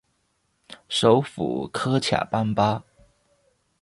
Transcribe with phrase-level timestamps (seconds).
[0.89, 2.83] 首府科恰班巴。